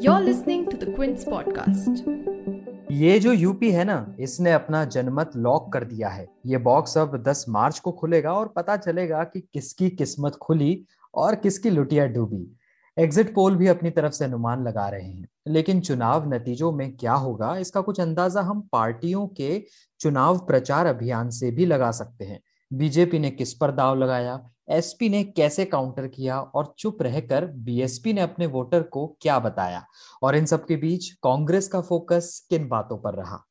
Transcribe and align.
You're 0.00 0.22
listening 0.22 0.68
to 0.68 0.76
the 0.76 0.94
Quince 0.94 1.24
podcast. 1.28 2.02
ये 2.92 3.18
जो 3.18 3.32
UP 3.32 3.70
है 3.70 3.84
ना, 3.84 4.14
इसने 4.20 4.52
अपना 4.52 4.84
जनमत 4.84 5.30
लॉक 5.36 5.72
कर 5.72 5.84
दिया 5.84 6.08
है। 6.08 6.28
ये 6.46 6.58
बॉक्स 6.58 6.98
अब 6.98 7.22
10 7.22 7.44
मार्च 7.48 7.78
को 7.78 7.92
खुलेगा 7.92 8.32
और 8.32 8.48
पता 8.48 8.76
चलेगा 8.76 9.24
कि 9.24 9.40
किसकी 9.40 9.90
किस्मत 9.90 10.32
खुली 10.32 10.84
और 11.14 11.34
किसकी 11.34 11.70
लुटिया 11.70 12.06
डूबी। 12.06 12.56
एग्जिट 12.98 13.34
पोल 13.34 13.56
भी 13.56 13.66
अपनी 13.66 13.90
तरफ़ 13.90 14.12
से 14.12 14.24
अनुमान 14.24 14.64
लगा 14.64 14.88
रहे 14.88 15.08
हैं। 15.08 15.28
लेकिन 15.48 15.80
चुनाव 15.80 16.34
नतीजों 16.34 16.72
में 16.72 16.96
क्या 16.96 17.14
होगा, 17.14 17.56
इसका 17.56 17.80
कुछ 17.80 18.00
अंदाज़ा 18.00 18.40
हम 18.40 18.68
पार्टियों 18.72 19.26
के 19.26 19.64
चुनाव 20.00 20.38
प्रचार 20.38 20.86
अभियान 20.86 21.30
से 21.30 21.50
भी 21.50 21.66
लगा 21.66 21.90
सकते 21.90 22.24
हैं। 22.24 22.40
बीजेपी 22.72 23.18
ने 23.18 23.30
किस 23.30 23.54
पर 23.54 23.70
दाव 23.70 23.96
लगाया? 23.96 24.50
एसपी 24.70 25.08
ने 25.08 25.24
कैसे 25.24 25.64
काउंटर 25.64 26.06
किया 26.06 26.40
और 26.40 26.74
चुप 26.78 27.02
रहकर 27.02 27.46
बीएसपी 27.46 28.12
ने 28.12 28.20
अपने 28.20 28.46
वोटर 28.46 28.82
को 28.82 29.16
क्या 29.20 29.38
बताया? 29.38 29.86
और 30.22 30.36
इन 30.36 30.46
सब 30.46 30.66
के 30.66 30.76
बीच 30.76 31.10
कांग्रेस 31.10 31.68
का 31.68 31.80
फोकस 31.80 32.46
किन 32.50 32.68
बातों 32.68 32.96
पर 32.98 33.14
रहा? 33.14 33.46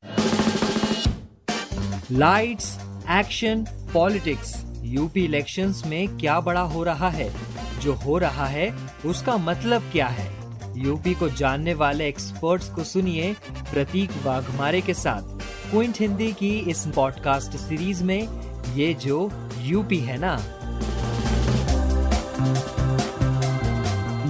Lights 2.11 2.77
action 3.09 3.65
politics 3.93 4.65
UP 4.77 5.25
elections 5.25 5.83
में 5.85 6.17
क्या 6.17 6.39
बड़ा 6.39 6.61
हो 6.61 6.83
रहा 6.83 7.09
है? 7.09 7.35
जो 7.79 7.93
हो 7.93 8.17
रहा 8.17 8.45
है, 8.45 8.75
उसका 9.05 9.37
मतलब 9.37 9.81
क्या 9.91 10.07
है? 10.07 10.31
यूपी 10.77 11.13
को 11.13 11.29
जानने 11.29 11.73
वाले 11.73 12.07
एक्सपर्ट्स 12.07 12.69
को 12.69 12.83
सुनिए 12.83 13.33
प्रतीक 13.73 14.11
वाघमारे 14.23 14.81
के 14.81 14.93
साथ। 14.93 15.21
क्विंट 15.71 15.97
हिंदी 15.99 16.33
की 16.33 16.59
इस 16.59 16.87
पॉडकास्ट 16.87 17.51
सीरीज़ 17.51 18.03
में 18.03 18.27
ये 18.75 18.93
जो 18.93 19.31
यूपी 19.59 19.99
है 19.99 20.17
ना? 20.17 20.54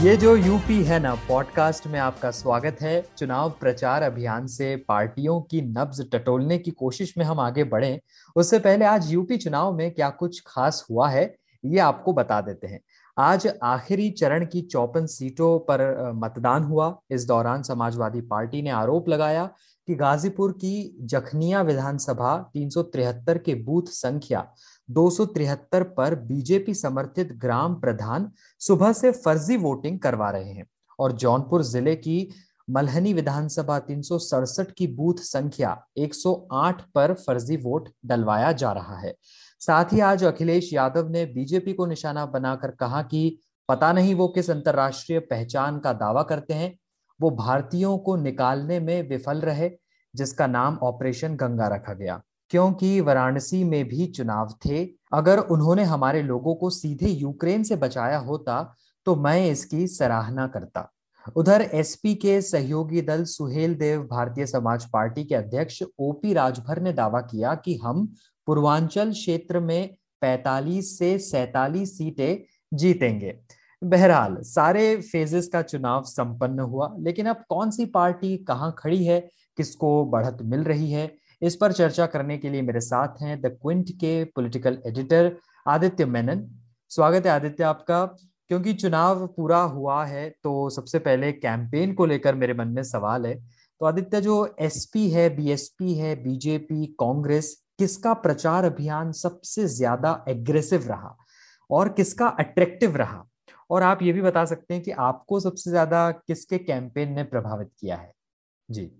ये 0.05 0.16
जो 0.18 0.36
यूपी 0.36 0.84
है 0.84 1.00
ना 1.00 1.14
पॉडकास्ट 1.16 1.86
में 1.88 1.98
आपका 2.00 2.30
स्वागत 2.32 2.82
है। 2.82 3.05
चुनाव 3.18 3.49
प्रचार 3.49 4.02
अभियान 4.02 4.48
से 4.48 4.76
पार्टियों 4.76 5.40
की 5.41 5.62
नब्ज 5.62 6.02
टटोलने 6.12 6.57
की 6.57 6.71
कोशिश 6.71 7.13
में 7.18 7.26
हम 7.26 7.40
आगे 7.40 7.63
बढ़े। 7.63 7.99
उससे 8.35 8.60
पहले 8.60 8.85
आज 8.85 9.12
यूपी 9.12 9.38
चुनाव 9.38 9.74
में 9.74 9.91
क्या 9.91 10.10
कुछ 10.10 10.41
खास 10.48 10.85
हुआ 10.91 11.10
है, 11.10 11.35
ये 11.66 11.79
आपको 11.79 12.13
बता 12.13 12.41
देते 12.41 12.68
हैं। 12.68 12.79
आज 13.18 13.48
आखिरी 13.63 14.10
चरण 14.10 14.46
की 14.46 14.62
चौपन 14.62 15.05
सीटों 15.05 15.57
पर 15.60 16.12
मतदान 16.16 16.63
हुआ। 16.63 16.96
इस 17.12 17.26
दौरान 17.27 17.63
समाजवादी 17.63 18.22
पार्टी 18.22 18.62
ने 18.62 18.70
आरोप 18.70 19.10
लगाया 19.10 19.49
कि 19.88 19.96
गाजीपुर 19.96 20.51
की 20.51 20.98
जखनिया 21.01 21.62
विधानसभा 21.62 22.38
तीन 22.54 22.70
के 22.77 23.55
बूथ 23.55 23.84
संख्या 23.84 24.48
273 24.90 25.84
पर 25.98 26.16
बीजेपी 26.16 26.74
समर्थित 26.74 27.32
ग्राम 27.34 27.76
प्रधान 27.76 28.32
सुबह 28.60 28.94
से 28.94 29.12
फर्जी 29.12 29.58
वोटिंग 29.58 30.00
करवा 30.00 30.30
रहे 30.30 30.52
हैं 30.52 30.66
और 31.00 31.12
जौनपुर 31.12 31.64
ज़िले 31.64 31.96
की 31.96 32.30
मलहनी 32.70 33.13
विधानसभा 33.13 33.80
तीन 33.80 34.02
सौ 34.02 34.18
सड़सठ 34.18 34.72
की 34.72 34.88
बूथ 34.88 35.16
संख्या 35.16 35.86
108 35.98 36.82
पर 36.96 37.13
फर्जी 37.13 37.58
वोट 37.58 37.90
डलवाया 38.06 38.52
जा 38.52 38.72
रहा 38.72 38.98
है। 38.98 39.13
साथ 39.60 39.94
ही 39.94 40.00
आज 40.00 40.24
अखिलेश 40.24 40.74
यादव 40.74 41.10
ने 41.10 41.26
बीजेपी 41.26 41.74
को 41.74 41.86
निशाना 41.86 42.26
बनाकर 42.26 42.72
कहा 42.72 43.02
कि 43.02 43.40
पता 43.70 43.94
नहीं 43.94 44.16
वो 44.16 44.28
किस 44.28 44.50
अंतरराष्ट्रीय 44.50 45.20
पहचान 45.20 45.80
का 45.80 45.94
दावा 45.94 46.24
करते 46.24 46.54
हैं, 46.54 46.78
वो 47.22 47.30
भारतीयों 47.32 47.98
को 47.98 48.16
निकालने 48.16 48.80
में 48.80 49.10
विफल 49.10 49.38
रहे, 49.38 49.72
जिसका 50.16 50.48
नाम 50.48 50.78
ऑपरेशन 50.78 51.36
गंगा 51.36 51.68
रखा 51.68 51.94
गया। 51.94 52.22
क्योंकि 52.51 52.99
वाराणसी 53.01 53.63
में 53.63 53.88
भी 53.88 54.05
चुनाव 54.07 54.54
थे। 54.65 54.84
अगर 55.13 55.40
उन्होंने 55.40 55.84
हमारे 55.84 56.21
लोगों 56.21 56.55
को 56.55 56.70
सीधे 56.70 57.10
यूक्रेन 57.10 57.63
से 57.63 57.76
बचाया 57.76 58.18
होता 58.18 58.76
तो 59.07 59.15
मैं 59.15 59.51
इसकी 59.51 59.88
सराहना 59.88 60.48
करता। 60.48 60.91
उधर 61.35 61.62
एसपी 61.73 62.13
के 62.16 62.41
सहयोगी 62.41 63.01
दल 63.01 63.23
सुहेल 63.23 63.76
देव 63.76 64.01
भारतीय 64.01 64.46
समाज 64.46 64.85
पार्टी 64.85 65.23
के 65.23 65.35
अध्यक्ष 65.35 65.81
ओपी 66.00 66.34
राजभर 66.34 66.81
ने 66.81 66.94
दावा 66.94 67.22
किया 67.22 67.53
कि 67.56 67.75
हम 67.78 68.06
पूर्वांचल 68.47 69.12
क्षेत्र 69.12 69.59
में 69.59 69.95
45 70.22 70.97
से 71.00 71.17
47 71.19 71.97
सीटें 71.97 72.38
जीतेंगे। 72.73 73.35
बहरहाल, 73.81 74.38
सारे 74.41 74.95
फेजेस 75.01 75.47
का 75.47 75.62
चुनाव 75.62 76.03
संपन्न 76.03 76.59
हुआ, 76.59 76.94
लेकिन 77.00 77.25
अब 77.25 77.44
कौन 77.50 77.72
सी 77.72 77.85
पार्टी 77.85 78.38
कहाँ 78.38 78.73
खड़ी 78.77 79.03
है, 79.06 79.19
किसको 79.57 80.06
बढ़त 80.06 80.38
मिल 80.41 80.63
रही 80.63 80.91
है 80.91 81.07
इस 81.41 81.56
पर 81.56 81.72
चर्चा 81.72 82.06
करने 82.06 82.38
के 82.38 82.50
लिए 82.50 82.62
मेरे 82.62 82.79
साथ 82.81 83.22
हैं 83.22 83.40
द 83.41 83.57
क्विंट 83.62 83.90
के 83.91 84.23
पॉलिटिकल 84.25 84.81
एडिटर 84.88 85.31
आदित्य 85.66 86.06
मेनन। 86.06 86.47
स्वागत 86.91 87.25
है 87.25 87.31
आदित्य 87.31 87.63
आपका। 87.63 88.06
क्योंकि 88.50 88.73
चुनाव 88.73 89.25
पूरा 89.28 89.59
हुआ 89.59 90.03
है 90.06 90.29
तो 90.44 90.69
सबसे 90.69 91.00
पहले 91.00 91.31
कैंपेन 91.31 91.94
को 91.94 92.06
लेकर 92.06 92.35
मेरे 92.35 92.53
मन 92.53 92.68
में 92.68 92.81
सवाल 92.84 93.25
है। 93.25 93.35
तो 93.81 93.85
आदित्य, 93.85 94.22
जो 94.22 94.56
एसपी 94.59 95.09
है 95.09 95.29
बीएसपी 95.35 95.94
है 95.94 96.16
बीजेपी 96.24 96.85
कांग्रेस, 97.00 97.56
किसका 97.79 98.13
प्रचार 98.16 98.66
अभियान 98.66 99.12
सबसे 99.12 99.66
ज़्यादा 99.68 100.24
एग्रेसिव 100.29 100.88
रहा? 100.88 101.16
और 101.69 101.90
किसका 101.90 102.28
अट्रैक्टिव 102.29 102.95
रहा? 102.97 103.25
और 103.69 103.84
आप 103.84 104.01
ये 104.01 104.13
भी 104.13 104.22
बता 104.22 104.45
सकते 104.45 104.74
हैं 104.74 104.84
कि 104.84 104.91
आपको 104.91 105.40
सबसे 105.40 105.69
ज़्यादा 105.69 106.09
किसके 106.12 106.57
कैंपेन 106.59 107.13
ने 107.13 107.24
प्रभावित 107.24 107.72
किया 107.79 107.95
है? 107.95 108.12
जी। 108.69 108.91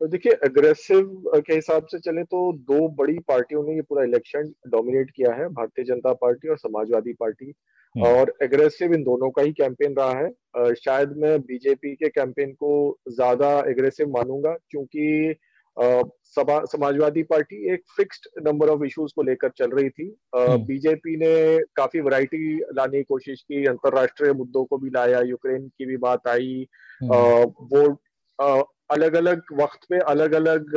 तो 0.00 0.06
देखिए 0.06 0.32
अग्रेसिव 0.44 1.30
के 1.36 1.54
हिसाब 1.54 1.86
से 1.86 1.98
चले 2.00 2.22
तो 2.24 2.40
दो 2.64 2.88
बड़ी 2.96 3.18
पार्टियों 3.28 3.62
ने 3.64 3.74
ये 3.74 3.82
पूरा 3.82 4.04
इलेक्शन 4.04 4.52
डोमिनेट 4.68 5.10
किया 5.10 5.32
है 5.34 5.48
भारतीय 5.50 5.84
जनता 5.84 6.12
पार्टी 6.20 6.48
और 6.48 6.58
समाजवादी 6.58 7.12
पार्टी 7.12 7.52
हम्म। 7.94 8.06
और 8.06 8.32
एग्रेसिव 8.42 8.94
इन 8.94 9.02
दोनों 9.02 9.30
का 9.30 9.42
ही 9.42 9.52
कैंपेन 9.52 9.94
रहा 9.94 10.12
है 10.12 10.74
शायद 10.76 11.16
मैं 11.16 11.40
बीजेपी 11.42 11.94
के 11.94 12.08
कैंपेन 12.10 12.52
को 12.54 12.72
ज़्यादा 13.10 13.50
एग्रेसिव 13.68 14.10
मानूँगा 14.10 14.56
क्योंकि 14.70 15.34
समाजवादी 15.76 17.22
पार्टी 17.24 17.56
एक 17.72 17.82
फिक्स्ड 17.96 18.28
नंबर 18.42 18.68
ऑफ़ 18.68 18.84
इश्यूज़ 18.84 19.12
को 19.16 19.22
लेकर 19.22 19.50
चल 19.58 19.70
रही 19.70 19.90
थी 19.90 20.08
बीजेपी 20.64 21.14
हम्म। 21.14 21.24
ने 21.24 21.58
काफ़ी 21.76 22.00
वैरायटी 22.00 22.58
लाने 22.74 22.98
की 22.98 23.04
कोशिश 23.04 23.42
की 23.42 23.64
अंतरराष्ट्रीय 23.66 24.32
मुद्दों 24.34 24.64
को 24.64 24.78
भी 24.78 24.90
लाया 24.90 25.20
यूक्रेन 25.26 25.68
की 25.68 25.86
भी 25.86 25.96
बात 25.98 26.28
आई 26.28 26.66
हम्म। 27.00 27.68
वो 27.68 27.86
अलग 28.90 29.14
अलग 29.14 29.42
वक्त 29.52 29.84
पे 29.90 29.98
अलग 30.10 30.32
अलग 30.34 30.70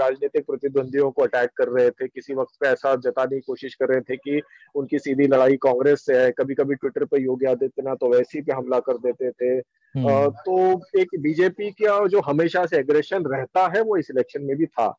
राजनीतिक 0.00 0.44
प्रतिद्वंदियों 0.46 1.10
को 1.10 1.22
अटैक 1.22 1.50
कर 1.56 1.68
रहे 1.68 1.90
थे 1.90 2.08
किसी 2.08 2.34
वक्त 2.34 2.54
पे 2.60 2.68
ऐसा 2.68 2.94
जताने 2.96 3.36
की 3.36 3.40
कोशिश 3.40 3.74
कर 3.74 3.88
रहे 3.88 4.00
थे 4.00 4.16
कि 4.16 4.40
उनकी 4.74 4.98
सीधी 4.98 5.26
लड़ाई 5.26 5.56
कांग्रेस 5.56 6.04
से 6.06 6.18
है 6.18 6.30
कभी 6.32 6.54
कभी 6.54 6.74
ट्विटर 6.74 7.04
पे 7.04 7.22
योगी 7.22 7.46
आदित्यनाथ 7.46 7.96
तो 7.96 8.12
वैसे 8.12 8.38
ही 8.38 8.44
पे 8.44 8.52
हमला 8.52 8.78
कर 8.80 8.98
देते 8.98 9.30
थे 9.32 9.50
हम्म। 9.94 10.30
तो 10.38 10.58
एक 11.00 11.18
बीजेपी 11.20 11.70
का 11.72 12.06
जो 12.06 12.20
हमेशा 12.20 12.64
से 12.66 12.78
एग्रेशन 12.78 13.24
रहता 13.26 13.66
है 13.68 13.82
वो 13.82 13.96
इस 13.96 14.10
इलेक्शन 14.10 14.42
में 14.42 14.56
भी 14.56 14.66
था 14.68 14.94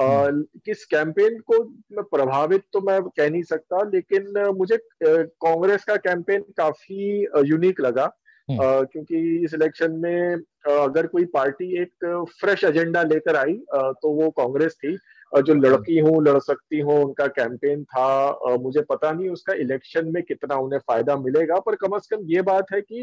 हम्म। 0.00 0.42
किस 0.64 0.84
कैंपेन 0.86 1.38
को 1.42 1.62
मैं 1.92 2.04
प्रभावित 2.06 2.62
तो 2.72 2.80
मैं 2.80 3.00
कह 3.02 3.30
नहीं 3.30 3.42
सकता 3.44 3.82
लेकिन 3.90 4.32
मुझे 4.56 4.78
कांग्रेस 5.02 5.84
का 5.84 5.96
कैंपेन 6.02 6.44
काफ़ी 6.56 7.26
यूनिक 7.46 7.80
लगा 7.80 8.12
हम्म। 8.48 8.84
क्योंकि 8.84 9.44
इस 9.44 9.54
इलेक्शन 9.54 9.92
में 9.96 10.36
अगर 10.64 11.06
कोई 11.06 11.24
पार्टी 11.24 11.82
एक 11.82 12.26
फ्रेश 12.40 12.64
एजेंडा 12.64 13.02
लेकर 13.02 13.36
आई 13.36 13.54
तो 13.72 14.10
वो 14.12 14.30
कांग्रेस 14.30 14.74
थी। 14.74 14.98
जो 15.32 15.54
लड़की 15.54 15.98
हूँ 15.98 16.22
लड़ 16.24 16.38
सकती 16.38 16.78
हूँ 16.80 16.94
उनका 17.04 17.26
कैंपेन 17.26 17.82
था 17.84 18.56
मुझे 18.60 18.80
पता 18.82 19.10
नहीं 19.12 19.28
उसका 19.28 19.54
इलेक्शन 19.54 20.08
में 20.12 20.22
कितना 20.22 20.56
उन्हें 20.56 20.80
फ़ायदा 20.80 21.16
मिलेगा 21.16 21.58
पर 21.60 21.74
कम 21.74 21.98
से 21.98 22.16
कम 22.16 22.24
ये 22.26 22.42
बात 22.42 22.72
है 22.74 22.80
कि 22.80 23.00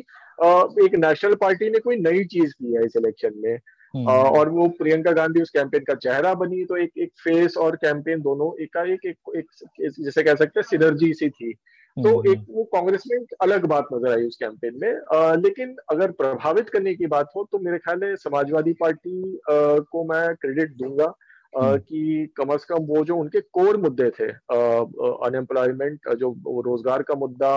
एक 0.85 0.95
नेशनल 0.95 1.35
पार्टी 1.35 1.69
ने 1.69 1.79
कोई 1.79 1.95
नई 1.95 2.23
चीज़ 2.25 2.53
की 2.53 2.73
है 2.73 2.85
इस 2.85 2.95
इलेक्शन 2.97 3.33
में। 3.35 3.59
हम्म। 3.93 4.07
और 4.07 4.49
वो 4.49 4.67
प्रियंका 4.79 5.11
गांधी 5.11 5.41
उस 5.41 5.49
कैंपेन 5.49 5.83
का 5.83 5.93
चेहरा 5.95 6.33
बनी 6.33 6.63
तो 6.65 6.77
एक 6.77 6.91
एक 6.97 7.11
फेस 7.23 7.57
और 7.57 7.75
कैंपेन 7.75 8.21
दोनों 8.21 8.51
एकाएक 8.63 9.05
एक, 9.05 9.17
एक, 9.35 9.45
एक 9.81 9.91
जैसे 9.99 10.23
कह 10.23 10.35
सकते 10.35 10.59
हैं 10.59 10.67
सिनर्जी 10.67 11.13
सी 11.13 11.29
थी। 11.29 11.53
तो 11.97 12.09
हम्म, 12.09 12.31
एक 12.31 12.45
वो 12.49 12.63
कांग्रेस 12.73 13.03
में 13.07 13.17
एक 13.17 13.33
अलग 13.41 13.65
बात 13.65 13.87
नज़र 13.93 14.11
आई 14.11 14.23
उस 14.23 14.35
कैंपेन 14.35 14.79
में। 14.81 14.89
आ, 15.13 15.33
लेकिन 15.35 15.75
अगर 15.91 16.11
प्रभावित 16.13 16.69
करने 16.69 16.93
की 16.95 17.07
बात 17.07 17.29
हो 17.35 17.47
तो 17.51 17.59
मेरे 17.59 17.77
ख्याल 17.77 18.03
है 18.03 18.15
समाजवादी 18.17 18.73
पार्टी 18.73 19.21
आ, 19.23 19.79
को 19.81 20.03
मैं 20.03 20.35
क्रेडिट 20.35 20.75
दूँगा 20.77 21.13
हम्म। 21.53 21.77
कि 21.77 22.33
कम 22.37 22.53
अज 22.53 22.63
कम 22.63 22.85
वो 22.85 23.03
जो 23.05 23.15
उनके 23.17 23.39
कोर 23.53 23.77
मुद्दे 23.77 24.09
थे 24.09 24.27
अनएम्प्लॉयमेंट 24.27 26.09
जो 26.15 26.31
रोज़गार 26.65 27.03
का 27.03 27.15
मुद्दा 27.15 27.51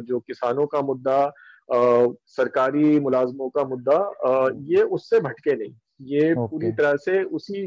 जो 0.00 0.18
किसानों 0.20 0.66
का 0.66 0.80
मुद्दा 0.82 1.18
सरकारी 1.70 2.98
मुलाजमों 3.00 3.48
का 3.48 3.64
मुद्दा 3.64 3.98
ये 4.66 4.82
उससे 4.96 5.20
भटके 5.20 5.56
नहीं। 5.56 5.74
ये 6.00 6.34
okay. 6.34 6.50
पूरी 6.50 6.70
तरह 6.72 6.96
से 6.96 7.22
उसी 7.24 7.62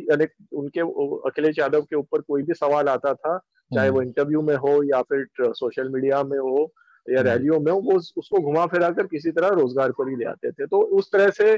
उनके 0.55 0.81
अखिलेश 1.29 1.59
यादव 1.59 1.81
के 1.81 1.95
ऊपर 1.95 2.21
कोई 2.21 2.43
भी 2.43 2.53
सवाल 2.53 2.89
आता 2.89 3.13
था 3.13 3.37
चाहे 3.71 3.89
वो 3.89 4.01
इंटरव्यू 4.01 4.39
हम्म। 4.39 4.49
में 4.49 4.57
हो 4.57 4.83
या 4.83 5.01
फिर 5.01 5.25
सोशल 5.41 5.89
मीडिया 5.89 6.23
में 6.23 6.37
हो 6.37 6.71
या 7.09 7.19
हम्म। 7.19 7.29
रैलियों 7.29 7.59
में 7.59 7.71
हो 7.71 7.79
वो 7.79 7.97
उसको 8.17 8.39
घुमा 8.39 8.65
फिरा 8.65 8.89
कर 8.89 9.07
किसी 9.07 9.31
तरह 9.31 9.47
रोज़गार 9.47 9.91
पर 9.91 10.09
ही 10.09 10.15
ले 10.15 10.25
आते 10.25 10.51
थे 10.51 10.65
तो 10.65 10.81
उस 10.97 11.11
तरह 11.11 11.29
से 11.29 11.51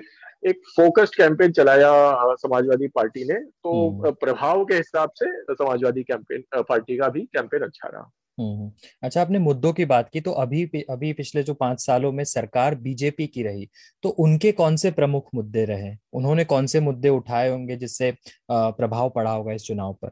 एक 0.44 0.62
फोकस्ड 0.76 1.16
कैंपेन 1.16 1.52
चलाया 1.52 1.92
समाजवादी 2.36 2.88
पार्टी 2.88 3.24
ने 3.24 3.40
तो 3.40 3.90
हम्म। 3.90 4.12
प्रभाव 4.12 4.66
के 4.66 4.76
हिसाब 4.76 5.12
से 5.16 5.32
समाजवादी 5.54 6.04
कैंपेन 6.04 6.44
पार्टी 6.54 6.98
का 6.98 7.10
भी 7.10 7.22
कैंपेन 7.34 7.62
अच्छा 7.62 7.88
रहा 7.88 8.10
हम्म 8.40 8.72
अच्छा 9.04 9.22
आपने 9.22 9.40
मुद्दों 9.40 9.74
की 9.74 9.86
बात 9.86 10.10
की 10.10 10.22
तो 10.22 10.32
अभी 10.32 10.64
अभी 10.90 11.14
पिछले 11.14 11.44
जो 11.44 11.54
पाँच 11.54 11.86
सालों 11.86 12.12
में 12.12 12.24
सरकार 12.24 12.76
बीजेपी 12.76 13.28
की 13.28 13.44
रही 13.44 13.70
तो 14.04 14.10
उनके 14.10 14.52
कौन 14.52 14.76
से 14.76 14.92
प्रमुख 14.92 15.30
मुद्दे 15.36 15.66
रहे 15.66 15.96
उन्होंने 16.14 16.46
कौन 16.46 16.66
से 16.66 16.80
मुद्दे 16.80 17.10
उठाए 17.10 17.50
होंगे 17.50 17.76
जिससे 17.76 18.14
प्रभाव 18.52 19.10
पड़ा 19.10 19.32
होगा 19.32 19.54
इस 19.54 19.64
चुनाव 19.64 19.94
पर 19.94 20.12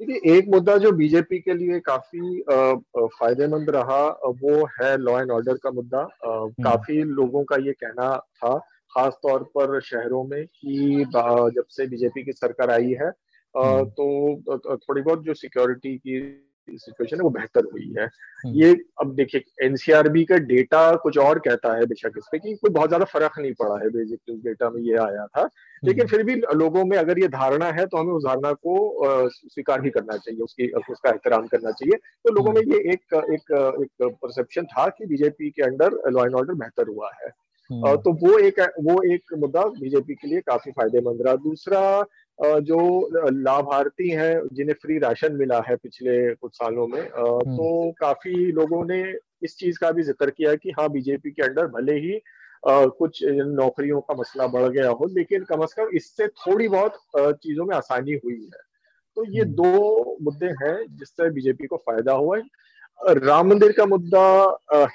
देखिए 0.00 0.38
एक 0.38 0.48
मुद्दा 0.48 0.76
जो 0.76 0.92
बीजेपी 0.92 1.38
के 1.38 1.54
लिए 1.54 1.80
काफ़ी 1.80 2.44
फ़ायदेमंद 3.06 3.70
रहा 3.70 4.06
वो 4.42 4.66
है 4.66 4.96
लॉ 4.96 5.20
एंड 5.20 5.30
ऑर्डर 5.30 5.54
का 5.54 5.70
मुद्दा। 5.70 6.08
काफ़ी 6.64 7.02
लोगों 7.02 7.44
का 7.44 7.56
ये 7.56 7.72
कहना 7.72 8.18
था 8.18 8.58
खास 8.90 9.12
तौर 9.12 9.42
पर 9.42 9.80
शहरों 9.80 10.24
में 10.24 10.46
कि 10.46 11.04
जब 11.54 11.64
से 11.68 11.86
बीजेपी 11.86 12.24
की 12.24 12.32
सरकार 12.32 12.70
आई 12.70 12.92
है। 12.92 13.10
तो 13.84 14.76
थोड़ी 14.76 15.02
बहुत 15.02 15.24
जो 15.24 15.34
सिक्योरिटी 15.34 15.96
की 15.98 16.20
सिचुएशन 16.68 17.16
है 17.16 17.22
वो 17.22 17.30
बेहतर 17.30 17.64
हुई 17.72 17.92
है। 17.98 18.04
हम्म। 18.04 18.54
ये 18.54 18.70
अब 19.00 19.14
देखिए 19.14 19.42
एनसीआरबी 19.62 20.24
का 20.24 20.36
डेटा 20.46 20.94
कुछ 20.96 21.18
और 21.18 21.38
कहता 21.38 21.74
है 21.76 21.86
बेशक 21.86 22.18
इस 22.18 22.28
पे 22.32 22.38
कि 22.38 22.54
कोई 22.54 22.70
बहुत 22.70 22.88
ज़्यादा 22.88 23.04
फ़र्क 23.04 23.38
नहीं 23.38 23.52
पड़ा 23.52 23.78
है 23.78 23.90
बेसिक 23.90 24.40
डेटा 24.44 24.70
में 24.70 24.80
ये 24.82 24.96
आया 24.98 25.26
था। 25.26 25.48
लेकिन 25.82 26.00
हम्म। 26.00 26.10
फिर 26.10 26.22
भी 26.24 26.34
लोगों 26.56 26.84
में 26.84 26.96
अगर 26.98 27.18
ये 27.18 27.28
धारणा 27.28 27.70
है 27.72 27.86
तो 27.86 27.96
हमें 27.96 28.12
उस 28.12 28.24
धारणा 28.24 28.52
को 28.66 29.28
स्वीकार 29.28 29.80
भी 29.80 29.90
करना 29.90 30.16
चाहिए 30.16 30.40
उसकी 30.40 30.68
उसका 30.90 31.10
एहतराम 31.10 31.46
करना 31.46 31.70
चाहिए। 31.72 31.96
तो 31.96 32.34
लोगों 32.34 32.52
में 32.52 32.60
ये 32.62 32.78
एक 32.92 33.14
एक 33.14 33.52
एक 33.82 34.12
परसेप्शन 34.22 34.64
था 34.66 34.88
कि 34.88 35.06
बीजेपी 35.06 35.50
के 35.50 35.62
अंडर 35.62 36.00
लॉ 36.10 36.24
एंड 36.24 36.34
ऑर्डर 36.34 36.54
बेहतर 36.54 36.88
हुआ 36.88 37.10
है। 37.14 37.30
तो 37.70 38.12
वो 38.16 38.38
एक 38.38 38.60
वो 38.84 39.00
एक 39.12 39.34
मुद्दा 39.38 39.62
बीजेपी 39.76 40.14
के 40.14 40.28
लिए 40.28 40.40
काफ़ी 40.40 40.72
फ़ायदेमंद 40.72 41.22
रहा। 41.22 41.34
दूसरा 41.44 41.80
जो 42.38 43.30
लाभार्थी 43.30 44.08
हैं 44.10 44.34
जिन्हें 44.52 44.74
फ्री 44.82 44.98
राशन 44.98 45.32
मिला 45.32 45.60
है 45.68 45.76
पिछले 45.76 46.34
कुछ 46.34 46.54
सालों 46.54 46.86
में 46.86 47.00
हम्म। 47.00 47.56
तो 47.56 47.90
काफ़ी 48.00 48.34
लोगों 48.52 48.84
ने 48.84 49.02
इस 49.42 49.56
चीज़ 49.58 49.78
का 49.78 49.90
भी 49.90 50.02
ज़िक्र 50.02 50.30
किया 50.30 50.54
कि 50.54 50.70
हाँ 50.70 50.88
बीजेपी 50.88 51.30
के 51.30 51.42
अंडर 51.42 51.66
भले 51.66 51.94
ही 51.98 52.20
कुछ 52.66 53.20
नौकरियों 53.24 54.00
का 54.00 54.14
मसला 54.14 54.46
बढ़ 54.46 54.68
गया 54.68 54.88
हो 54.90 55.06
लेकिन 55.06 55.44
कम 55.44 55.62
अज 55.62 55.72
कम 55.72 55.96
इससे 55.96 56.26
थोड़ी 56.26 56.68
बहुत 56.68 56.98
चीज़ों 57.16 57.64
में 57.66 57.76
आसानी 57.76 58.18
हुई 58.24 58.40
है 58.42 58.62
तो 59.16 59.24
ये 59.24 59.40
हम्म। 59.40 59.52
दो 59.52 60.16
मुद्दे 60.22 60.46
हैं 60.62 60.76
जिससे 60.96 61.30
बीजेपी 61.30 61.66
को 61.66 61.76
फ़ायदा 61.76 62.12
हुआ 62.12 62.36
है 62.36 62.42
राम 63.00 63.48
मंदिर 63.48 63.72
का 63.72 63.84
मुद्दा 63.86 64.20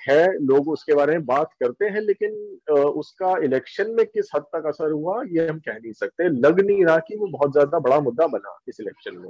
है, 0.07 0.25
लोग 0.39 0.69
उसके 0.69 0.93
बारे 0.95 1.13
में 1.13 1.25
बात 1.25 1.49
करते 1.59 1.85
हैं, 1.85 2.01
लेकिन 2.01 2.31
उसका 2.71 3.35
इलेक्शन 3.43 3.91
में 3.91 4.05
किस 4.05 4.29
हद 4.35 4.41
तक 4.55 4.67
असर 4.67 4.91
हुआ, 4.91 5.21
ये 5.23 5.47
हम 5.47 5.59
कह 5.59 5.73
नहीं 5.73 5.93
सकते। 5.93 6.29
लग 6.39 6.59
नहीं 6.59 6.85
रहा 6.85 6.97
कि 6.97 7.15
वो 7.15 7.27
बहुत 7.27 7.51
ज़्यादा 7.51 7.79
बड़ा 7.79 7.99
मुद्दा 7.99 8.27
बना 8.27 8.57
इस 8.69 8.79
इलेक्शन 8.79 9.17
में। 9.17 9.29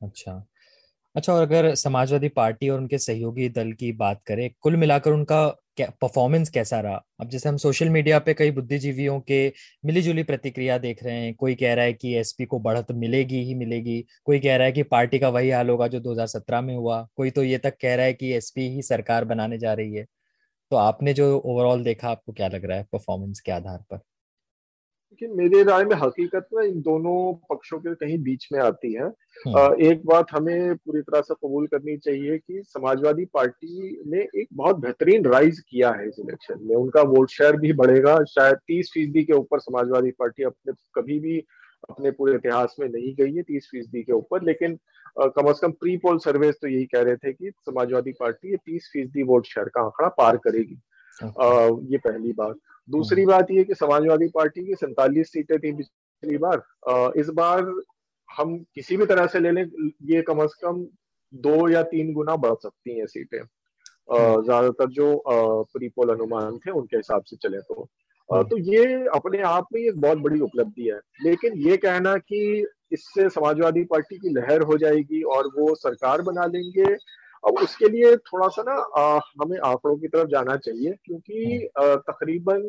अच्छा। 0.00 0.46
अच्छा 1.14 1.32
और 1.34 1.42
अगर 1.42 1.74
समाजवादी 1.74 2.28
पार्टी 2.28 2.68
और 2.68 2.78
उनके 2.78 2.98
सहयोगी 2.98 3.48
दल 3.48 3.72
की 3.72 3.92
बात 3.92 4.20
करें, 4.26 4.50
कुल 4.60 4.76
मिलाकर 4.76 5.12
उनका 5.12 5.46
परफॉर्मेंस 6.02 6.50
कैसा 6.50 6.80
रहा? 6.80 7.04
अब 7.20 7.28
जैसे 7.28 7.48
हम 7.48 7.56
सोशल 7.56 7.88
मीडिया 7.88 8.18
पे 8.18 8.34
कई 8.34 8.50
बुद्धिजीवियों 8.50 9.20
के 9.20 9.52
मिलीजुली 9.84 10.22
प्रतिक्रिया 10.22 10.78
देख 10.78 11.04
रहे 11.04 11.14
हैं, 11.14 11.34
कोई 11.34 11.54
कह 11.54 11.74
रहा 11.74 11.84
है 11.84 11.92
कि 11.92 12.14
एसपी 12.14 12.44
को 12.44 12.58
बढ़त 12.58 12.86
मिलेगी 12.92 13.42
ही 13.44 13.54
मिलेगी, 13.54 14.04
कोई 14.24 14.40
कह 14.40 14.56
रहा 14.56 14.66
है 14.66 14.72
कि 14.72 14.82
पार्टी 14.82 15.18
का 15.18 15.28
वही 15.28 15.50
हाल 15.50 15.70
होगा 15.70 15.88
जो 15.88 16.00
2017 16.00 16.60
में 16.60 16.74
हुआ, 16.76 17.08
कोई 17.16 17.30
तो 17.30 17.42
ये 17.42 17.58
तक 17.58 17.76
कह 17.80 17.94
रहा 17.94 18.06
है 18.06 18.12
कि 18.12 18.32
एसपी 18.32 18.68
ही 18.68 18.82
सरकार 18.82 19.24
बनाने 19.24 19.58
जा 19.58 19.72
रही 19.72 19.94
है। 19.94 20.04
तो 20.70 20.76
आपने 20.76 21.14
जो 21.14 21.38
ओवरऑल 21.38 21.84
देखा, 21.84 22.10
आपको 22.10 22.32
क्या 22.32 22.48
लग 22.48 22.64
रहा 22.64 22.78
है 22.78 22.84
परफॉर्मेंस 22.92 23.40
के 23.40 23.52
आधार 23.52 23.78
पर? 23.78 24.00
लेकिन 25.12 25.36
मेरे 25.36 25.62
राय 25.62 25.84
में 25.84 25.94
हकीकत 25.96 26.48
में 26.54 26.64
इन 26.64 26.80
दोनों 26.80 27.32
पक्षों 27.50 27.78
के 27.78 27.94
कहीं 27.94 28.18
बीच 28.18 28.48
में 28.52 28.58
आती 28.60 28.92
है। 28.92 29.06
हाँ। 29.46 29.70
एक 29.82 30.04
बात 30.06 30.26
हमें 30.32 30.76
पूरी 30.76 31.00
तरह 31.02 31.20
से 31.20 31.34
कबूल 31.34 31.66
करनी 31.66 31.96
चाहिए 31.96 32.36
कि 32.38 32.62
समाजवादी 32.64 33.24
पार्टी 33.24 34.00
ने 34.10 34.20
एक 34.40 34.48
बहुत 34.52 34.76
बेहतरीन 34.76 35.24
राइज 35.24 35.60
किया 35.60 35.90
है 35.90 36.08
इस 36.08 36.16
इलेक्शन 36.20 36.58
में। 36.62 36.74
उनका 36.76 37.02
वोट 37.02 37.30
शेयर 37.30 37.56
भी 37.56 37.72
बढ़ेगा 37.72 38.16
शायद 38.24 38.56
तीस 38.66 38.90
फ़ीसदी 38.94 39.24
के 39.24 39.32
ऊपर 39.32 39.60
समाजवादी 39.60 40.10
पार्टी 40.10 40.42
अपने 40.42 40.72
कभी 40.94 41.18
भी 41.20 41.38
अपने 41.90 42.10
पूरे 42.10 42.34
इतिहास 42.34 42.76
में 42.80 42.88
नहीं 42.88 43.14
गई 43.14 43.34
है 43.34 43.42
तीस 43.42 43.68
फ़ीसदी 43.70 44.02
के 44.02 44.12
ऊपर 44.12 44.42
लेकिन 44.42 44.78
कम 45.20 45.48
अज 45.48 45.58
कम 45.58 45.72
प्री 45.72 45.96
पोल 45.96 46.18
सर्वे 46.18 46.52
तो 46.52 46.68
यही 46.68 46.84
कह 46.84 47.02
रहे 47.02 47.16
थे 47.16 47.32
कि 47.32 47.50
समाजवादी 47.50 48.12
पार्टी 48.12 48.50
ये 48.50 48.56
तीस 48.56 48.90
फ़ीसदी 48.92 49.22
वोट 49.22 49.46
शेयर 49.46 49.68
का 49.68 49.82
आंकड़ा 49.82 50.08
पार 50.08 50.36
करेगी। 50.36 50.78
ये 51.22 51.98
पहली 51.98 52.32
बात 52.32 52.56
दूसरी 52.88 53.22
हाँ। 53.22 53.30
बात 53.30 53.50
ये 53.50 53.64
कि 53.64 53.74
समाजवादी 53.74 54.28
पार्टी 54.28 54.64
की 54.66 54.74
सैतालीस 54.74 55.32
सीटें 55.32 55.58
थी 55.58 55.72
पिछली 55.72 56.38
बार 56.38 56.62
आ, 56.90 57.10
इस 57.16 57.28
बार 57.28 57.72
हम 58.28 58.58
किसी 58.74 58.96
भी 58.96 59.06
तरह 59.06 59.26
से 59.26 59.40
ले 59.40 59.50
लें 59.50 59.64
ये 60.04 60.22
कम 60.22 60.42
अज 60.42 60.54
कम 60.62 60.86
दो 61.32 61.68
या 61.68 61.82
तीन 61.82 62.12
गुना 62.12 62.36
बढ़ 62.36 62.54
सकती 62.54 62.98
हैं 62.98 63.06
सीटें 63.06 63.38
हाँ। 63.38 64.42
ज़्यादातर 64.42 64.90
जो 64.90 65.22
प्रीपोल 65.72 66.10
अनुमान 66.10 66.58
थे 66.58 66.70
उनके 66.70 66.96
हिसाब 66.96 67.22
से 67.22 67.36
चले 67.36 67.60
तो 67.60 67.88
हाँ। 68.28 68.42
तो 68.44 68.56
ये 68.56 68.84
अपने 69.14 69.42
आप 69.42 69.66
में 69.72 69.80
एक 69.80 70.00
बहुत 70.00 70.18
बड़ी 70.18 70.40
उपलब्धि 70.40 70.88
है 70.88 70.98
लेकिन 71.22 71.58
ये 71.68 71.76
कहना 71.76 72.16
कि 72.18 72.66
इससे 72.92 73.28
समाजवादी 73.30 73.84
पार्टी 73.84 74.18
की 74.18 74.28
लहर 74.30 74.62
हो 74.62 74.76
जाएगी 74.78 75.22
और 75.22 75.46
वो 75.56 75.74
सरकार 75.74 76.22
बना 76.22 76.44
लेंगे 76.46 76.94
अब 77.44 77.58
उसके 77.62 77.88
लिए 77.88 78.16
थोड़ा 78.16 78.48
सा 78.48 78.62
ना 78.62 78.72
आ, 78.98 79.20
हमें 79.42 79.58
आंकड़ों 79.58 79.96
की 79.96 80.08
तरफ़ 80.08 80.28
जाना 80.28 80.56
चाहिए 80.56 80.94
क्योंकि 81.04 81.68
तकरीबन 81.78 82.62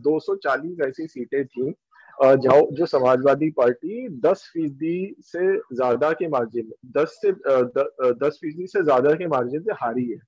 240 0.00 0.80
ऐसी 0.88 1.06
सीटें 1.06 1.44
थी। 1.46 1.72
जाओ 2.20 2.60
जो 2.72 2.86
समाजवादी 2.86 3.50
पार्टी 3.50 4.08
10 4.20 4.42
फ़ीसदी 4.52 5.14
से 5.22 5.56
ज़्यादा 5.56 6.12
के 6.12 6.28
मार्जिन 6.28 6.70
10 6.96 7.18
से 7.22 7.32
दस 8.20 8.38
फ़ीसदी 8.42 8.66
से 8.66 8.82
ज़्यादा 8.82 9.12
के 9.14 9.26
मार्जिन 9.26 9.62
से 9.62 9.72
हारी 9.72 10.10
है। 10.10 10.18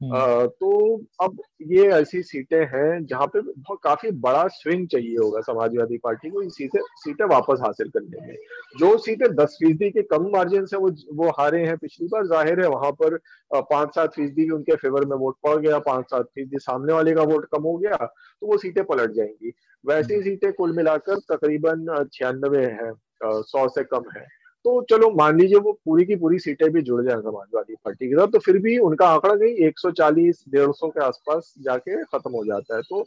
हम्म। 0.00 0.46
तो 0.50 0.96
अब 1.20 1.36
ये 1.62 1.86
ऐसी 1.90 2.22
सीटें 2.22 2.64
हैं 2.66 3.04
जहाँ 3.06 3.26
पे 3.26 3.40
बहुत 3.40 3.78
काफ़ी 3.84 4.10
बड़ा 4.20 4.46
स्विंग 4.48 4.86
चाहिए 4.88 5.16
होगा 5.16 5.40
समाजवादी 5.42 5.98
पार्टी 5.98 6.30
को 6.30 6.42
इन 6.42 6.48
सीटें 6.48 6.80
सीटें 6.96 7.24
वापस 7.24 7.60
हासिल 7.60 7.88
करने 7.88 8.26
में 8.26 8.34
जो 8.76 8.96
सीटें 8.98 9.28
दस 9.34 9.56
फ़ीसदी 9.60 9.90
के 9.90 10.02
कम 10.06 10.28
मार्जिन 10.32 10.66
से 10.66 10.76
वो 10.76 10.90
वो 11.14 11.30
हारे 11.38 11.64
हैं 11.64 11.76
पिछली 11.78 12.08
बार 12.08 12.26
ज़ाहिर 12.26 12.60
है 12.60 12.68
वहाँ 12.68 12.92
पर 12.92 13.16
पाँच 13.50 13.94
सात 13.94 14.14
फ़ीसदी 14.14 14.48
उनके 14.50 14.76
फेवर 14.76 15.04
में 15.04 15.16
वोट 15.16 15.36
पड़ 15.44 15.56
गया 15.58 15.78
पाँच 15.86 16.04
सात 16.04 16.26
फ़ीसदी 16.26 16.58
सामने 16.58 16.92
वाले 16.92 17.14
का 17.14 17.22
वोट 17.24 17.48
कम 17.54 17.62
हो 17.62 17.76
गया 17.76 17.96
तो 17.96 18.46
वो 18.46 18.58
सीटें 18.58 18.84
पलट 18.84 19.12
जाएँगी 19.12 19.52
वैसी 19.84 20.14
हम्म। 20.14 20.24
सीटें 20.24 20.52
कुल 20.52 20.76
मिलाकर 20.76 21.18
तकरीबन 21.30 22.04
छियानबे 22.12 22.64
है 22.72 22.92
सौ 23.22 23.68
से 23.68 23.84
कम 23.84 24.10
है 24.16 24.26
तो 24.66 24.80
चलो 24.90 25.08
मान 25.14 25.38
लीजिए 25.38 25.58
वो 25.58 25.72
पूरी 25.84 26.04
की 26.04 26.14
पूरी 26.16 26.38
सीटें 26.38 26.68
भी 26.72 26.80
जुड़ 26.82 27.02
जाए 27.04 27.20
समाजवादी 27.22 27.74
पार्टी 27.74 28.08
के 28.08 28.14
साथ 28.16 28.28
तो 28.28 28.38
फिर 28.38 28.56
भी 28.58 28.76
उनका 28.78 29.08
आंकड़ा 29.08 29.34
कहीं 29.34 29.66
140 29.66 30.42
150 30.48 30.90
के 30.90 31.04
आसपास 31.04 31.52
जाके 31.64 32.02
खत्म 32.04 32.30
हो 32.30 32.44
जाता 32.44 32.76
है। 32.76 32.82
तो 32.82 33.04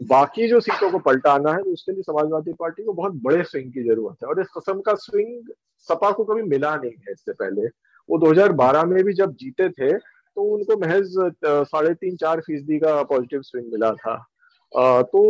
बाकी 0.00 0.48
जो 0.48 0.60
सीटों 0.60 0.90
को 0.90 0.98
पलटाना 0.98 1.52
है 1.52 1.62
तो 1.62 1.72
उसके 1.72 1.92
लिए 1.92 2.02
समाजवादी 2.02 2.52
पार्टी 2.60 2.84
को 2.84 2.92
बहुत 2.92 3.14
बड़े 3.22 3.42
स्विंग 3.44 3.72
की 3.72 3.82
ज़रूरत 3.84 4.16
है। 4.22 4.28
और 4.28 4.40
इस 4.40 4.48
कस्म 4.56 4.80
का 4.80 4.94
स्विंग 4.98 5.50
सपा 5.88 6.10
को 6.10 6.24
कभी 6.24 6.42
मिला 6.44 6.76
नहीं 6.76 6.92
है 6.92 7.12
इससे 7.12 7.32
पहले। 7.34 7.66
वो 8.08 8.18
2012 8.18 8.84
में 8.84 9.02
भी 9.04 9.12
जब 9.14 9.34
जीते 9.36 9.68
थे 9.70 9.92
तो 9.96 10.42
उनको 10.54 10.76
महज 10.80 11.14
साढ़े 11.46 11.94
तीन 11.96 12.16
चार 12.16 12.40
फ़ीसदी 12.40 12.78
का 12.78 13.02
पॉजिटिव 13.04 13.42
स्विंग 13.42 13.72
मिला 13.72 13.92
था। 13.94 14.16
तो 14.72 15.22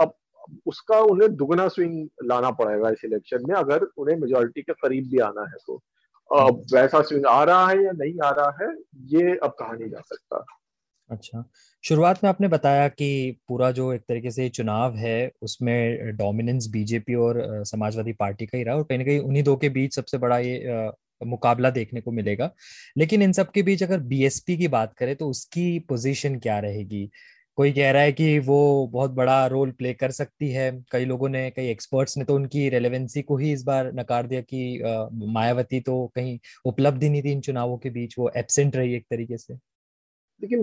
अब 0.00 0.12
उसका 0.66 0.98
उन्हें 1.04 1.34
दुगना 1.36 1.66
स्विंग 1.68 2.08
लाना 2.24 2.50
पड़ेगा 2.52 2.90
इस 2.90 3.04
इलेक्शन 3.04 3.44
में, 3.48 3.54
अगर 3.56 3.84
उन्हें 3.96 4.16
मेजोरिटी 4.18 4.62
के 4.62 4.72
करीब 4.72 5.08
भी 5.10 5.18
आना 5.20 5.42
है 5.42 5.56
तो। 5.66 5.80
वैसा 6.74 7.00
स्विंग 7.02 7.26
आ 7.26 7.42
रहा 7.44 7.68
है 7.68 7.82
या 7.84 7.92
नहीं 7.92 8.18
आ 8.24 8.30
रहा 8.30 8.56
है, 8.60 8.74
ये 9.06 9.36
अब 9.36 9.54
कहा 9.58 9.72
नहीं 9.72 9.90
जा 9.90 10.00
सकता। 10.04 10.44
अच्छा 11.10 11.44
शुरुआत 11.84 12.22
में 12.24 12.28
आपने 12.30 12.48
बताया 12.48 12.86
कि 12.88 13.38
पूरा 13.48 13.70
जो 13.70 13.92
एक 13.92 14.02
तरीके 14.08 14.30
से 14.30 14.48
चुनाव 14.48 14.96
है, 14.96 15.30
उसमें 15.42 16.16
डोमिनेंस 16.16 16.68
बीजेपी 16.72 17.14
और 17.16 17.42
समाजवादी 17.66 18.12
पार्टी 18.12 18.46
का 18.46 18.58
ही 18.58 18.64
रहा, 18.64 18.76
और 18.76 18.82
कहीं 18.82 18.98
ना 18.98 19.04
कहीं 19.04 19.18
उन्हीं 19.20 19.42
दो 19.42 19.56
के 19.56 19.68
बीच 19.68 19.94
सबसे 19.94 20.18
बड़ा 20.18 20.38
ये 20.38 20.90
मुकाबला 21.20 21.70
देखने 21.70 22.00
को 22.00 22.12
मिलेगा। 22.12 22.50
लेकिन 22.96 23.22
इन 23.22 23.32
सब 23.32 23.50
के 23.50 23.62
बीच 23.62 23.82
अगर 23.82 24.00
बीएसपी 24.02 24.56
की 24.56 24.68
बात 24.68 24.94
करें 24.98 25.14
तो 25.16 25.28
उसकी 25.30 25.78
पोजीशन 25.88 26.38
क्या 26.38 26.58
रहेगी? 26.58 27.10
कोई 27.56 27.72
कह 27.72 27.90
रहा 27.90 28.02
है 28.02 28.12
कि 28.12 28.38
वो 28.38 28.86
बहुत 28.86 29.10
बड़ा 29.10 29.46
रोल 29.46 29.70
प्ले 29.70 29.92
कर 29.94 30.10
सकती 30.10 30.50
है। 30.50 30.70
कई 30.92 31.04
लोगों 31.04 31.28
ने, 31.28 31.50
कई 31.50 31.68
एक्सपर्ट्स 31.68 32.16
ने 32.18 32.24
तो 32.24 32.34
उनकी 32.34 32.68
रेलेवेंसी 32.68 33.22
को 33.22 33.36
ही 33.36 33.52
इस 33.52 33.62
बार 33.62 33.92
नकार 33.94 34.26
दिया 34.26 34.40
कि 34.40 34.80
मायावती 35.32 35.80
तो 35.80 36.06
कहीं 36.14 36.38
उपलब्ध 36.64 37.02
ही 37.02 37.10
नहीं 37.10 37.22
थी 37.22 37.32
इन 37.32 37.40
चुनावों 37.40 37.78
के 37.78 37.90
बीच। 37.90 38.14
वो 38.18 38.30
एबसेंट 38.36 38.76
रही 38.76 38.94
एक 38.94 39.04
तरीके 39.10 39.36
से। 39.36 39.54
लेकिन 39.54 40.60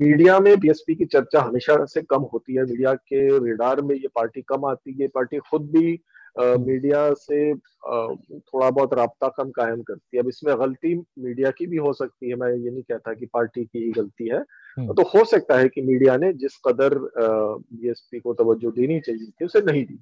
मीडिया 0.00 0.38
में 0.40 0.58
बीएसपी 0.60 0.94
की 0.94 1.04
चर्चा 1.04 1.40
हमेशा 1.40 1.84
से 1.84 2.02
कम 2.02 2.22
होती 2.32 2.54
है। 2.54 2.64
मीडिया 2.64 2.94
के 2.94 3.26
रिडार 3.38 3.80
में 3.80 3.94
ये 3.94 4.08
पार्टी 4.08 4.42
कम 4.42 4.64
आती 4.64 4.96
है। 5.02 5.08
पार्टी 5.08 5.38
खुद 5.50 5.70
भी 5.70 6.00
मीडिया 6.36 7.12
से 7.14 7.54
थोड़ा 7.54 8.70
बहुत 8.70 8.94
रबता 8.94 9.28
कम 9.28 9.50
कायम 9.50 9.82
करती 9.82 10.16
है। 10.16 10.22
अब 10.22 10.28
इसमें 10.28 10.54
गलती 10.60 10.94
मीडिया 11.18 11.50
की 11.50 11.66
भी 11.66 11.76
हो 11.76 11.92
सकती 11.92 12.28
है 12.28 12.36
मैं 12.36 12.52
ये 12.54 12.70
नहीं 12.70 12.82
कहता 12.82 13.14
कि 13.14 13.26
पार्टी 13.26 13.64
की 13.64 13.84
ही 13.84 13.90
गलती 13.90 14.28
है। 14.28 14.38
हम्म। 14.78 14.94
तो 14.94 15.02
हो 15.08 15.24
सकता 15.24 15.58
है 15.58 15.68
कि 15.68 15.82
मीडिया 15.82 16.16
ने 16.16 16.32
जिस 16.32 16.56
कदर 16.68 16.94
बीएसपी 17.18 18.20
को 18.20 18.34
तवज्जो 18.34 18.70
देनी 18.70 19.00
चाहिए 19.00 19.30
थी 19.30 19.44
उसे 19.44 19.60
नहीं 19.60 19.84
दी। 19.84 19.98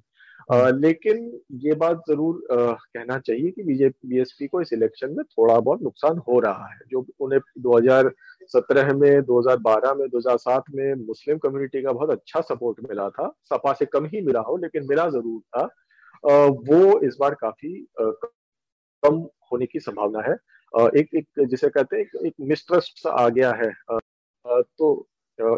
हम्म। 0.51 0.79
लेकिन 0.79 1.41
ये 1.53 1.75
बात 1.75 2.01
ज़रूर 2.09 2.41
कहना 2.51 3.17
चाहिए 3.19 3.51
कि 3.51 3.63
बीजेपी 3.63 4.07
बीएसपी 4.07 4.47
को 4.47 4.61
इस 4.61 4.73
इलेक्शन 4.73 5.11
में 5.11 5.23
थोड़ा 5.25 5.59
बहुत 5.59 5.81
नुकसान 5.81 6.17
हो 6.17 6.39
रहा 6.39 6.67
है। 6.67 6.79
जो 6.89 7.05
उन्हें 7.19 7.39
2017 7.57 8.93
में 8.93 9.21
2012 9.23 9.93
में 9.93 10.07
2007 10.09 10.63
में 10.75 10.93
मुस्लिम 11.07 11.37
कम्युनिटी 11.37 11.81
का 11.81 11.91
बहुत 11.91 12.09
अच्छा 12.09 12.41
सपोर्ट 12.41 12.79
मिला 12.89 13.09
था। 13.09 13.31
सपा 13.43 13.73
से 13.73 13.85
कम 13.85 14.05
ही 14.05 14.21
मिला 14.21 14.39
हो 14.39 14.57
लेकिन 14.57 14.87
मिला 14.89 15.09
ज़रूर 15.09 15.41
था। 15.41 15.69
वो 16.25 16.99
इस 17.07 17.17
बार 17.19 17.35
काफ़ी 17.35 17.87
कम 18.01 19.15
होने 19.51 19.65
की 19.65 19.79
संभावना 19.79 20.19
है। 20.19 20.33
एक 20.99 21.07
एक 21.15 21.45
जिसे 21.45 21.69
कहते 21.69 21.95
हैं 21.95 22.03
एक, 22.03 22.25
एक 22.25 22.33
मिस्ट्रस्ट 22.41 23.07
आ 23.07 23.29
गया 23.29 23.51
है। 23.51 23.71
तो 24.61 25.07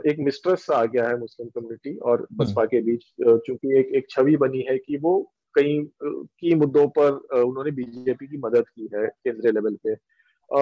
एक 0.07 0.15
मिस्ट्रस 0.19 0.71
आ 0.71 0.85
गया 0.85 1.07
है 1.07 1.19
मुस्लिम 1.19 1.49
कम्युनिटी 1.49 1.97
और 1.97 2.19
हम्म। 2.19 2.37
बसपा 2.37 2.65
के 2.65 2.81
बीच 2.81 3.03
चूँकि 3.27 3.79
एक 3.79 3.87
एक 3.95 4.09
छवि 4.09 4.37
बनी 4.37 4.61
है 4.61 4.77
कि 4.77 4.97
वो 4.97 5.33
कई 5.55 5.89
की 6.03 6.55
मुद्दों 6.55 6.87
पर 6.87 7.11
उन्होंने 7.43 7.71
बीजेपी 7.71 8.27
की 8.27 8.37
मदद 8.37 8.65
की 8.67 8.89
है 8.95 9.07
केंद्रीय 9.07 9.51
लेवल 9.51 9.75
पे। 9.75 9.95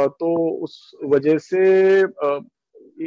तो 0.08 0.52
उस 0.64 0.92
वजह 1.06 1.38
से 1.38 2.04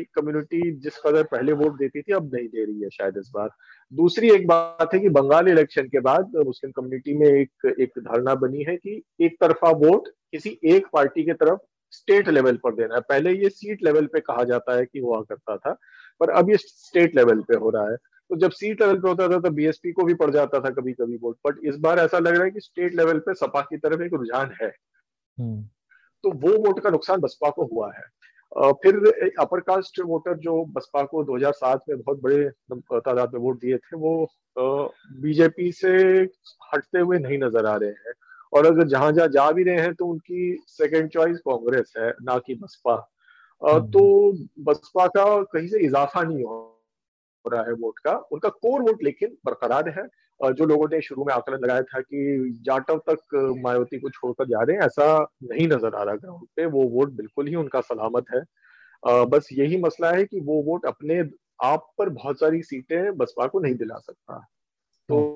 एक 0.01 0.09
कम्युनिटी 0.15 0.71
जिस 0.77 0.97
कदर 0.99 1.23
पहले 1.23 1.53
वोट 1.53 1.79
देती 1.79 2.03
थी 2.03 2.13
अब 2.13 2.35
नहीं 2.35 2.49
दे 2.49 2.65
रही 2.65 2.81
है 2.83 2.89
शायद 2.91 3.15
इस 3.19 3.31
बार। 3.35 3.51
दूसरी 3.93 4.31
एक 4.31 4.47
बात 4.47 4.95
है 4.95 5.01
कि 5.01 5.09
बंगाल 5.09 5.49
इलेक्शन 5.49 5.89
के 5.89 6.01
बाद 6.01 6.33
मुस्लिम 6.37 6.73
कम्युनिटी 6.73 7.15
में 7.15 7.27
एक 7.27 7.75
एक 7.81 7.99
धारणा 7.99 8.35
बनी 8.35 8.63
है 8.63 8.77
कि 8.77 9.03
एक 9.21 9.37
तरफा 9.41 9.71
वोट 9.71 10.09
किसी 10.33 10.59
एक 10.65 10.87
पार्टी 10.93 11.25
की 11.25 11.33
तरफ़ 11.33 11.59
स्टेट 11.93 12.29
लेवल 12.29 12.57
पर 12.57 12.75
देना 12.75 12.95
है। 12.95 13.01
पहले 13.01 13.33
ये 13.33 13.49
सीट 13.49 13.85
लेवल 13.85 14.07
पे 14.07 14.21
कहा 14.21 14.45
जाता 14.45 14.77
है 14.77 14.85
कि 14.85 14.99
हुआ 14.99 15.21
करता 15.23 15.57
था 15.57 15.73
पर 16.21 16.31
अब 16.31 16.51
ये 16.51 16.57
स्टेट 16.57 17.17
लेवल 17.17 17.41
पे 17.41 17.57
हो 17.57 17.71
रहा 17.71 17.91
है। 17.91 17.97
तो 17.97 18.37
जब 18.37 18.51
सीट 18.51 18.81
लेवल 18.81 19.01
पे 19.01 19.09
होता 19.09 19.29
था 19.29 19.39
तो 19.41 19.51
बीएसपी 19.51 19.93
को 19.93 20.05
भी 20.05 20.15
पड़ 20.15 20.31
जाता 20.31 20.61
था 20.61 20.71
कभी 20.71 20.93
कभी 20.93 21.17
वोट 21.17 21.37
बट 21.47 21.59
इस 21.65 21.77
बार 21.77 21.99
ऐसा 21.99 22.19
लग 22.19 22.35
रहा 22.35 22.45
है 22.45 22.51
कि 22.51 22.61
स्टेट 22.61 22.95
लेवल 22.95 23.19
पे 23.19 23.35
सपा 23.35 23.61
की 23.61 23.77
तरफ़ 23.77 24.03
एक 24.03 24.15
रुझान 24.15 24.55
है। 24.63 24.69
हम्म। 25.39 25.63
तो 26.25 26.31
वो 26.31 26.59
वोट 26.59 26.81
का 26.81 26.91
नुकसान 26.91 27.21
बसपा 27.21 27.51
को 27.51 27.65
हुआ 27.65 27.93
है। 27.95 28.03
फिर 28.55 28.97
अपर 29.41 29.61
कास्ट 29.61 30.01
वोटर 30.01 30.37
जो 30.39 30.65
बसपा 30.65 31.03
को 31.03 31.23
2007 31.25 31.81
में 31.89 32.01
बहुत 32.01 32.21
बड़े 32.23 32.49
तादाद 33.01 33.35
में 33.35 33.41
वोट 33.41 33.61
दिए 33.61 33.77
थे 33.77 33.97
वो 33.97 34.31
बीजेपी 35.21 35.71
से 35.73 35.93
हटते 36.75 36.99
हुए 36.99 37.19
नहीं 37.19 37.39
नज़र 37.39 37.67
आ 37.67 37.77
रहे 37.77 37.91
हैं। 37.91 38.13
और 38.53 38.67
अगर 38.67 38.89
जहाँ 38.89 39.11
जहाँ 39.13 39.29
जा 39.29 39.51
भी 39.53 39.63
रहे 39.63 39.81
हैं 39.81 39.95
तो 39.95 40.07
उनकी 40.07 40.65
सेकेंड 40.69 41.11
चॉइस 41.11 41.39
कांग्रेस 41.39 41.93
है 41.99 42.11
ना 42.23 42.39
कि 42.39 42.55
बसपा। 42.55 42.95
हम्म। 43.63 43.91
तो 43.91 44.33
बसपा 44.65 45.07
का 45.07 45.25
कहीं 45.43 45.69
से 45.69 45.85
इजाफा 45.87 46.23
नहीं 46.23 46.45
हो 46.45 46.61
रहा 47.45 47.63
है 47.63 47.73
वोट 47.73 47.99
का। 47.99 48.13
उनका 48.33 48.49
कोर 48.49 48.83
वोट 48.83 49.03
लेकिन 49.03 49.37
बरकरार 49.47 49.89
है। 49.89 50.07
जो 50.53 50.67
लोगों 50.67 50.89
ने 50.93 51.01
शुरू 51.01 51.25
में 51.25 51.35
आकलन 51.35 51.59
लगाया 51.59 51.83
था 51.83 52.01
कि 52.01 52.59
जाटव 52.63 53.03
तक 53.11 53.57
मायावती 53.65 54.01
को 54.01 54.11
छोड़कर 54.11 54.45
जा 54.45 54.63
रहे 54.63 54.77
हैं 54.77 54.83
ऐसा 54.85 55.27
नहीं 55.43 55.67
नज़र 55.69 55.95
आ 55.95 56.03
रहा 56.03 56.15
ग्राउंड 56.15 56.47
पे। 56.57 56.67
वो 56.67 56.85
वोट 56.89 57.13
बिल्कुल 57.13 57.49
ही 57.49 57.55
उनका 57.55 57.81
सलामत 57.81 58.25
है। 58.35 58.43
बस 59.27 59.49
यही 59.53 59.77
मसला 59.77 60.11
है 60.13 60.25
कि 60.25 60.41
वो 60.41 60.63
वोट 60.63 60.87
अपने 60.87 61.23
आप 61.65 61.93
पर 61.99 62.09
बहुत 62.09 62.41
सारी 62.41 62.63
सीटें 62.63 63.17
बसपा 63.17 63.47
को 63.47 63.61
नहीं 63.61 63.75
दिला 63.75 63.99
सकता। 63.99 64.39
तो 65.09 65.35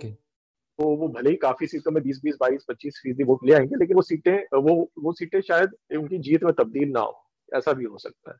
तो 0.78 0.96
वो 0.96 1.08
भले 1.08 1.30
ही 1.30 1.36
काफ़ी 1.36 1.66
सीटों 1.66 1.92
में 1.92 2.02
20 2.02 2.20
20 2.24 2.36
22 2.40 2.64
25 2.68 3.00
फ़ीसदी 3.02 3.24
वोट 3.24 3.38
ले 3.44 3.54
आएँगे 3.54 3.76
लेकिन 3.76 3.96
वो 3.96 4.02
सीटें 4.02 4.58
वो 4.58 4.90
वो 4.98 5.12
सीटें 5.12 5.40
शायद 5.40 5.70
उनकी 5.98 6.18
जीत 6.18 6.44
में 6.44 6.52
तब्दील 6.54 6.90
ना 6.90 7.00
हो। 7.00 7.24
ऐसा 7.54 7.72
भी 7.72 7.84
हो 7.84 7.98
सकता 7.98 8.30
है। 8.30 8.36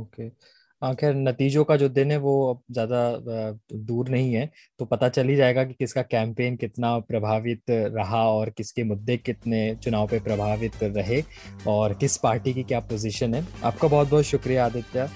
ओके। 0.00 0.28
खैर 0.82 1.14
नतीजों 1.14 1.62
का 1.64 1.76
जो 1.76 1.88
दिन 1.88 2.10
है 2.10 2.16
वो 2.16 2.62
ज़्यादा 2.70 3.00
दूर 3.72 4.08
नहीं 4.08 4.32
है। 4.34 4.50
तो 4.78 4.84
पता 4.84 5.08
चल 5.08 5.28
ही 5.28 5.36
जाएगा 5.36 5.64
कि 5.64 5.74
किसका 5.74 6.02
कैंपेन 6.02 6.56
कितना 6.56 6.98
प्रभावित 6.98 7.70
रहा 7.70 8.22
और 8.28 8.50
किसके 8.50 8.84
मुद्दे 8.84 9.16
कितने 9.16 9.74
चुनाव 9.74 10.06
पे 10.08 10.20
प्रभावित 10.20 10.82
रहे 10.82 11.22
और 11.68 11.94
किस 11.94 12.16
पार्टी 12.16 12.54
की 12.54 12.62
क्या 12.62 12.80
पोजीशन 12.80 13.34
है। 13.34 13.46
आपका 13.64 13.88
बहुत 13.88 14.10
बहुत 14.10 14.24
शुक्रिया, 14.24 14.64
आदित्य। 14.66 15.08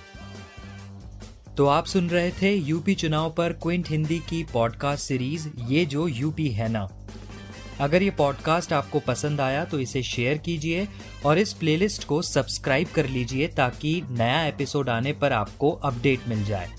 तो 1.57 1.67
आप 1.67 1.87
सुन 1.87 2.09
रहे 2.11 2.31
थे 2.33 2.53
यूपी 2.53 2.95
चुनाव 2.95 3.31
पर 3.31 3.53
क्विंट 3.53 3.89
हिंदी 3.89 4.19
की 4.29 4.43
पॉडकास्ट 4.53 5.05
सीरीज़, 5.05 5.49
ये 5.69 5.85
जो 5.87 6.09
यूपी 6.09 6.49
है 6.49 6.69
ना। 6.69 6.89
अगर 7.81 8.03
ये 8.03 8.11
पॉडकास्ट 8.11 8.73
आपको 8.73 9.01
पसंद 9.01 9.41
आया 9.41 9.65
तो 9.65 9.79
इसे 9.81 10.03
शेयर 10.03 10.39
कीजिए 10.39 10.89
और 11.27 11.39
इस 11.39 11.53
प्लेलिस्ट 11.53 12.05
को 12.05 12.23
सब्सक्राइब 12.23 12.89
कर 12.89 13.07
लीजिए 13.07 13.49
ताकि 13.49 14.03
नया 14.11 14.47
एपिसोड 14.47 14.89
आने 14.89 15.13
पर 15.13 15.33
आपको 15.33 15.71
अपडेट 15.71 16.29
मिल 16.29 16.45
जाए। 16.45 16.71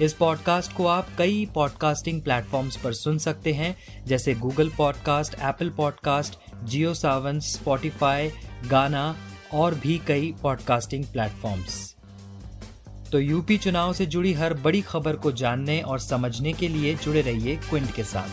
इस 0.00 0.12
पॉडकास्ट 0.14 0.72
को 0.72 0.86
आप 0.86 1.08
कई 1.18 1.46
पॉडकास्टिंग 1.54 2.22
प्लेटफॉर्म्स 2.22 2.76
पर 2.76 2.92
सुन 2.92 3.18
सकते 3.18 3.52
हैं, 3.52 3.76
जैसे 4.06 4.34
Google 4.34 4.68
podcast 4.68 5.34
Apple 5.34 5.70
podcast 5.70 6.38
Jio 6.64 6.94
Saavn 6.94 7.40
Spotify 7.40 8.30
Gaana 8.70 9.16
और 9.54 9.74
भी 9.74 10.00
कई 10.08 10.34
पॉडकास्टिंग 10.42 11.04
प्लेटफॉर्म्स 11.04 11.96
तो 13.12 13.18
यूपी 13.18 13.56
चुनाव 13.58 13.92
से 13.92 14.06
जुड़ी 14.06 14.32
हर 14.32 14.54
बड़ी 14.54 14.80
खबर 14.80 15.16
को 15.16 15.32
जानने 15.32 15.80
और 15.80 15.98
समझने 15.98 16.52
के 16.52 16.68
लिए 16.68 16.94
जुड़े 16.94 17.20
रहिए 17.20 17.56
क्विंट 17.56 17.94
के 17.94 18.04
साथ। 18.04 18.28